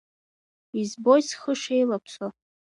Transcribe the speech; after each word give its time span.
Избоит 0.81 1.25
схы 1.29 1.53
шеилаԥсо… 1.61 2.25